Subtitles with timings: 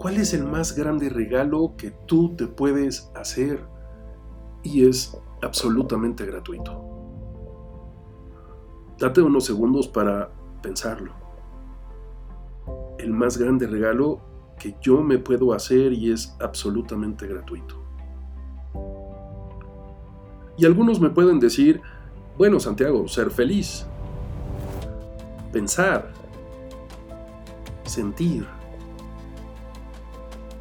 [0.00, 3.62] ¿Cuál es el más grande regalo que tú te puedes hacer?
[4.62, 6.72] Y es absolutamente gratuito.
[8.98, 10.30] Date unos segundos para
[10.62, 11.12] pensarlo.
[12.98, 14.22] El más grande regalo
[14.58, 17.74] que yo me puedo hacer y es absolutamente gratuito.
[20.56, 21.82] Y algunos me pueden decir,
[22.38, 23.84] bueno Santiago, ser feliz,
[25.52, 26.10] pensar,
[27.84, 28.46] sentir.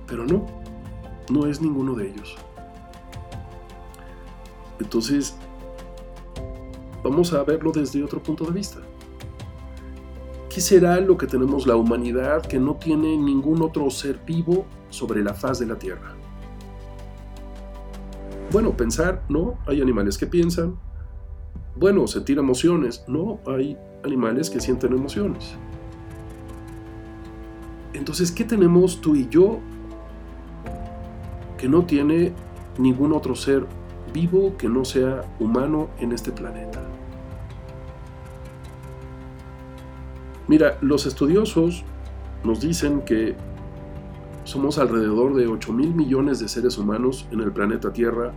[0.10, 0.46] Pero no,
[1.30, 2.36] no es ninguno de ellos.
[4.80, 5.36] Entonces,
[7.04, 8.80] vamos a verlo desde otro punto de vista.
[10.50, 15.24] ¿Qué será lo que tenemos la humanidad que no tiene ningún otro ser vivo sobre
[15.24, 16.16] la faz de la Tierra?
[18.52, 20.80] Bueno, pensar, no, hay animales que piensan.
[21.76, 25.56] Bueno, sentir emociones, no, hay animales que sienten emociones.
[27.94, 29.60] Entonces, ¿qué tenemos tú y yo
[31.60, 32.32] que no tiene
[32.78, 33.68] ningún otro ser
[34.14, 36.82] vivo que no sea humano en este planeta?
[40.48, 41.84] Mira, los estudiosos
[42.44, 43.36] nos dicen que
[44.46, 48.32] somos alrededor de 8 mil millones de seres humanos en el planeta Tierra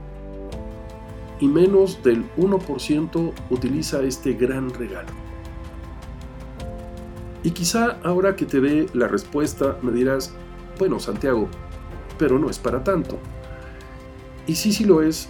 [1.41, 5.09] y menos del 1% utiliza este gran regalo.
[7.45, 10.35] Y quizá ahora que te dé la respuesta me dirás,
[10.79, 11.49] bueno Santiago,
[12.23, 13.19] pero no es para tanto.
[14.47, 15.29] Y sí, sí lo es.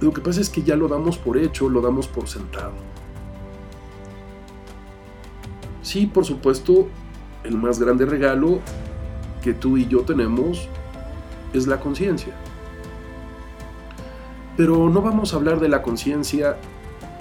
[0.00, 2.74] Lo que pasa es que ya lo damos por hecho, lo damos por sentado.
[5.82, 6.86] Sí, por supuesto,
[7.42, 8.60] el más grande regalo
[9.42, 10.68] que tú y yo tenemos
[11.52, 12.34] es la conciencia.
[14.56, 16.56] Pero no vamos a hablar de la conciencia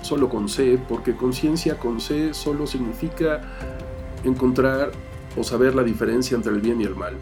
[0.03, 3.41] solo con C, porque conciencia con C solo significa
[4.23, 4.91] encontrar
[5.35, 7.15] o saber la diferencia entre el bien y el mal.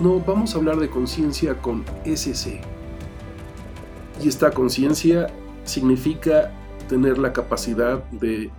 [0.00, 2.60] No, vamos a hablar de conciencia con SC.
[4.22, 5.28] Y esta conciencia
[5.64, 6.52] significa
[6.88, 8.50] tener la capacidad de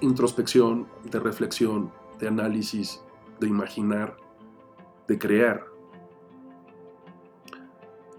[0.00, 3.00] introspección, de reflexión, de análisis,
[3.40, 4.16] de imaginar,
[5.08, 5.64] de crear.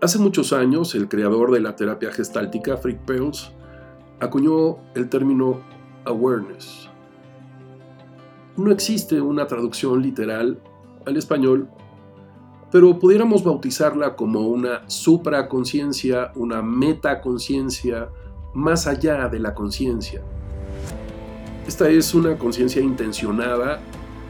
[0.02, 3.52] Hace muchos años, el creador de la terapia gestáltica, Frick Perls,
[4.20, 5.62] acuñó el término
[6.06, 6.92] awareness,
[8.58, 10.60] no existe una traducción literal
[11.06, 11.70] al español,
[12.72, 18.10] pero pudiéramos bautizarla como una supraconciencia, una metaconciencia
[18.54, 20.22] más allá de la conciencia.
[21.68, 23.82] Esta es una conciencia intencionada,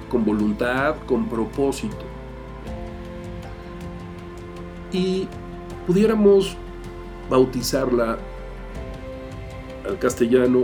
[0.10, 2.06] con voluntad, con propósito.
[4.92, 5.28] Y
[5.88, 6.58] pudiéramos
[7.30, 8.18] bautizarla
[9.88, 10.64] al castellano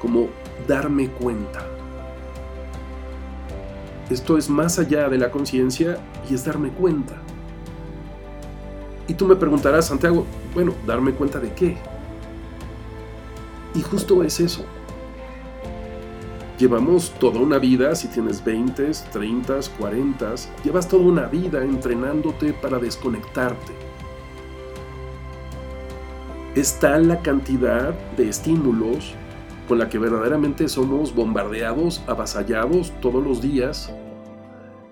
[0.00, 0.28] como
[0.68, 1.77] darme cuenta.
[4.10, 5.98] Esto es más allá de la conciencia
[6.28, 7.14] y es darme cuenta.
[9.06, 10.24] Y tú me preguntarás, Santiago,
[10.54, 11.76] bueno, ¿darme cuenta de qué?
[13.74, 14.64] Y justo es eso.
[16.58, 22.78] Llevamos toda una vida, si tienes 20, 30, 40, llevas toda una vida entrenándote para
[22.78, 23.72] desconectarte.
[26.54, 29.14] Es tal la cantidad de estímulos
[29.68, 33.94] con la que verdaderamente somos bombardeados, avasallados todos los días,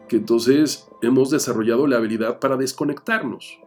[0.07, 3.59] que entonces hemos desarrollado la habilidad para desconectarnos,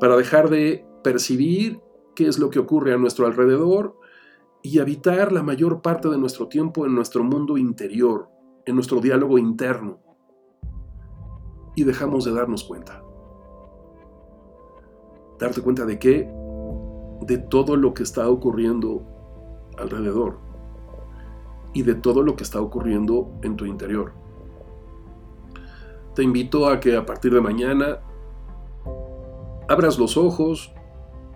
[0.00, 1.80] para dejar de percibir
[2.16, 3.96] qué es lo que ocurre a nuestro alrededor
[4.62, 8.28] y habitar la mayor parte de nuestro tiempo en nuestro mundo interior,
[8.66, 10.00] en nuestro diálogo interno.
[11.76, 13.02] Y dejamos de darnos cuenta.
[15.38, 16.28] Darte cuenta de qué?
[17.22, 19.12] De todo lo que está ocurriendo
[19.78, 20.38] alrededor
[21.72, 24.12] y de todo lo que está ocurriendo en tu interior.
[26.14, 28.00] Te invito a que a partir de mañana
[29.68, 30.72] abras los ojos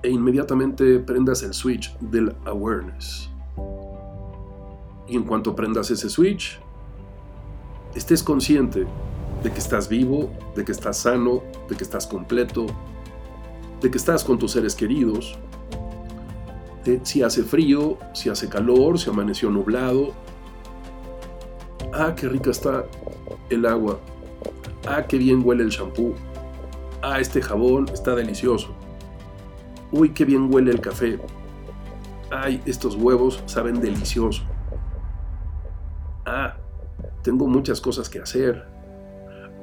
[0.02, 3.30] e inmediatamente prendas el switch del awareness.
[5.08, 6.60] Y en cuanto prendas ese switch,
[7.94, 8.86] estés consciente
[9.42, 12.66] de que estás vivo, de que estás sano, de que estás completo,
[13.80, 15.38] de que estás con tus seres queridos,
[17.02, 20.12] si hace frío, si hace calor, si amaneció nublado.
[21.92, 22.84] Ah, qué rica está
[23.50, 23.98] el agua.
[24.86, 26.14] Ah, qué bien huele el shampoo.
[27.02, 28.74] Ah, este jabón está delicioso.
[29.92, 31.18] Uy, qué bien huele el café.
[32.30, 34.42] Ay, estos huevos saben delicioso.
[36.24, 36.56] Ah,
[37.22, 38.64] tengo muchas cosas que hacer.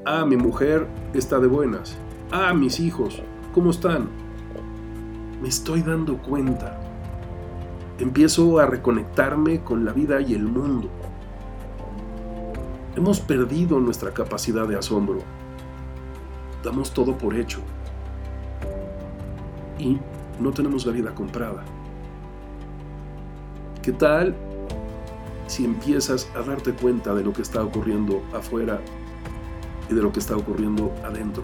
[0.05, 1.97] Ah, mi mujer está de buenas.
[2.31, 3.21] Ah, mis hijos,
[3.53, 4.09] ¿cómo están?
[5.41, 6.79] Me estoy dando cuenta
[7.99, 10.89] empiezo a reconectarme con la vida y el mundo.
[12.95, 15.19] Hemos perdido nuestra capacidad de asombro.
[16.63, 17.59] damos todo por hecho
[19.77, 19.99] y
[20.39, 21.63] no tenemos la vida comprada.
[23.81, 24.33] ¿Qué tal
[25.47, 28.79] si empiezas a darte cuenta de lo que está ocurriendo afuera
[29.89, 31.43] y de lo que está ocurriendo adentro?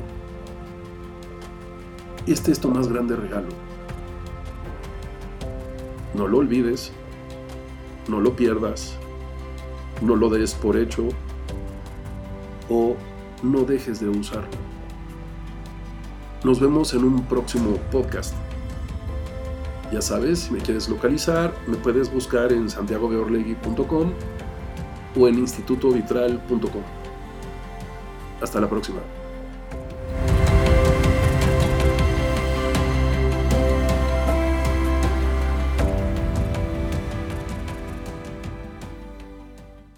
[2.25, 3.68] Este es tu más grande regalo.
[6.13, 6.91] No lo olvides,
[8.07, 8.97] no lo pierdas,
[10.01, 11.09] no lo des por hecho
[12.69, 12.95] o
[13.43, 14.49] no dejes de usarlo.
[16.43, 18.33] Nos vemos en un próximo podcast.
[19.91, 24.11] Ya sabes, si me quieres localizar, me puedes buscar en santiagobeorlegui.com
[25.19, 26.83] o en institutovitral.com.
[28.41, 28.99] Hasta la próxima.